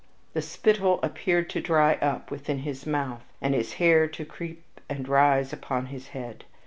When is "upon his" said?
5.53-6.07